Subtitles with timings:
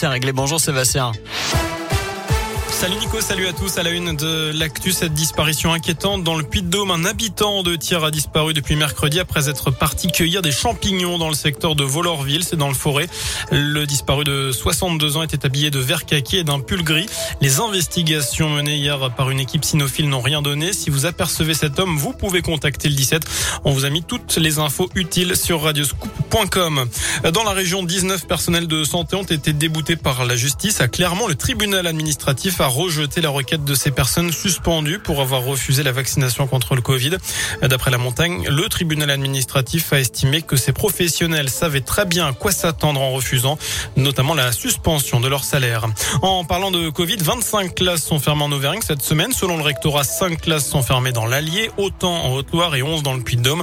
[0.00, 0.32] Sébastien Réglé.
[0.32, 1.12] Bonjour Sébastien.
[2.70, 3.76] Salut Nico, salut à tous.
[3.76, 6.90] À la une de l'actu, cette disparition inquiétante dans le Puy-de-Dôme.
[6.90, 11.28] Un habitant de Thiers a disparu depuis mercredi après être parti cueillir des champignons dans
[11.28, 13.08] le secteur de Volorville, c'est dans le forêt.
[13.52, 17.04] Le disparu de 62 ans était habillé de vert kaki et d'un pull gris.
[17.42, 20.72] Les investigations menées hier par une équipe cynophile n'ont rien donné.
[20.72, 23.22] Si vous apercevez cet homme, vous pouvez contacter le 17.
[23.64, 26.19] On vous a mis toutes les infos utiles sur radioscoop.com.
[27.32, 30.80] Dans la région, 19 personnels de santé ont été déboutés par la justice.
[30.80, 35.42] À Clermont, le tribunal administratif a rejeté la requête de ces personnes suspendues pour avoir
[35.42, 37.16] refusé la vaccination contre le Covid.
[37.62, 42.32] D'après la montagne, le tribunal administratif a estimé que ces professionnels savaient très bien à
[42.32, 43.58] quoi s'attendre en refusant,
[43.96, 45.86] notamment la suspension de leur salaire.
[46.22, 49.32] En parlant de Covid, 25 classes sont fermées en Auvergne cette semaine.
[49.32, 53.14] Selon le rectorat, 5 classes sont fermées dans l'Allier, autant en Haute-Loire et 11 dans
[53.14, 53.62] le Puy-de-Dôme.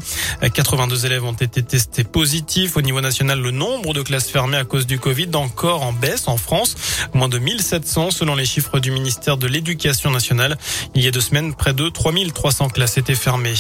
[0.54, 2.57] 82 élèves ont été testés positifs.
[2.58, 6.28] Au niveau national, le nombre de classes fermées à cause du Covid encore en baisse
[6.28, 6.76] en France.
[7.14, 10.58] Moins de 1700 selon les chiffres du ministère de l'Éducation nationale.
[10.96, 13.54] Il y a deux semaines, près de 3300 classes étaient fermées.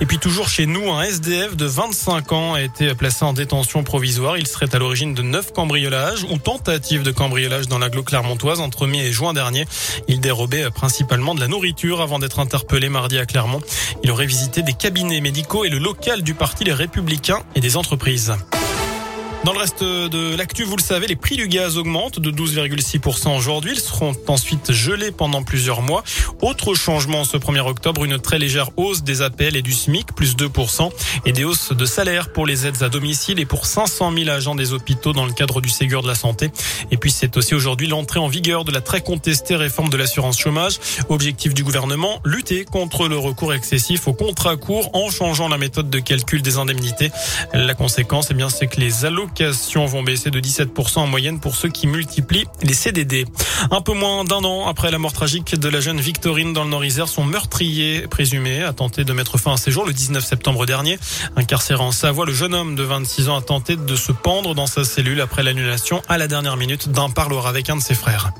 [0.00, 3.82] Et puis toujours chez nous, un SDF de 25 ans a été placé en détention
[3.82, 4.38] provisoire.
[4.38, 8.86] Il serait à l'origine de neuf cambriolages ou tentatives de cambriolage dans l'agglo clermontoise entre
[8.86, 9.66] mai et juin dernier.
[10.06, 13.62] Il dérobait principalement de la nourriture avant d'être interpellé mardi à Clermont.
[14.04, 17.76] Il aurait visité des cabinets médicaux et le local du parti Les Républicains et des
[17.76, 18.32] entreprises.
[19.44, 23.36] Dans le reste de l'actu, vous le savez, les prix du gaz augmentent de 12,6%
[23.36, 23.72] aujourd'hui.
[23.74, 26.02] Ils seront ensuite gelés pendant plusieurs mois.
[26.40, 30.34] Autre changement ce 1er octobre, une très légère hausse des appels et du SMIC, plus
[30.34, 30.90] 2%,
[31.26, 34.54] et des hausses de salaire pour les aides à domicile et pour 500 000 agents
[34.54, 36.50] des hôpitaux dans le cadre du Ségur de la Santé.
[36.90, 40.38] Et puis c'est aussi aujourd'hui l'entrée en vigueur de la très contestée réforme de l'assurance
[40.38, 40.78] chômage.
[41.10, 45.90] Objectif du gouvernement, lutter contre le recours excessif au contrat court en changeant la méthode
[45.90, 47.10] de calcul des indemnités.
[47.52, 49.33] La conséquence, eh bien, c'est que les allocations
[49.86, 53.26] vont baisser de 17% en moyenne pour ceux qui multiplient les CDD.
[53.70, 56.70] Un peu moins d'un an après la mort tragique de la jeune Victorine dans le
[56.70, 60.66] Nord-Isère, son meurtrier présumé a tenté de mettre fin à ses jours le 19 septembre
[60.66, 60.98] dernier.
[61.36, 64.66] Incarcéré en Savoie, le jeune homme de 26 ans a tenté de se pendre dans
[64.66, 68.32] sa cellule après l'annulation à la dernière minute d'un parloir avec un de ses frères.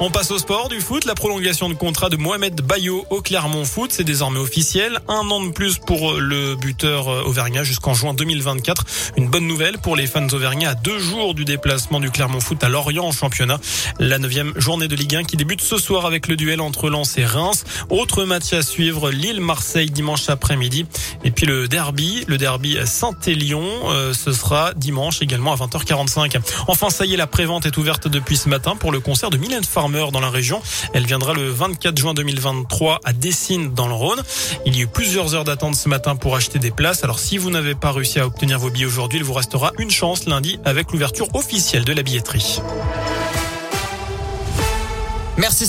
[0.00, 1.04] On passe au sport du foot.
[1.04, 4.98] La prolongation de contrat de Mohamed Bayo au Clermont Foot, c'est désormais officiel.
[5.06, 8.84] Un an de plus pour le buteur euh, auvergnat jusqu'en juin 2024.
[9.16, 12.64] Une bonne nouvelle pour les fans auvergnats à deux jours du déplacement du Clermont Foot
[12.64, 13.58] à Lorient en championnat.
[14.00, 17.16] La neuvième journée de Ligue 1 qui débute ce soir avec le duel entre Lens
[17.18, 17.64] et Reims.
[17.88, 20.86] Autre match à suivre, Lille-Marseille dimanche après-midi.
[21.22, 26.38] Et puis le derby, le derby Saint-Élion, euh, ce sera dimanche également à 20h45.
[26.66, 29.36] Enfin, ça y est, la prévente est ouverte depuis ce matin pour le concert de
[29.36, 30.60] Mylène Farmer dans la région.
[30.94, 34.22] Elle viendra le 24 juin 2023 à Dessines dans le Rhône.
[34.66, 37.04] Il y a eu plusieurs heures d'attente ce matin pour acheter des places.
[37.04, 39.90] Alors si vous n'avez pas réussi à obtenir vos billets aujourd'hui, il vous restera une
[39.90, 42.60] chance lundi avec l'ouverture officielle de la billetterie.
[45.38, 45.60] Merci.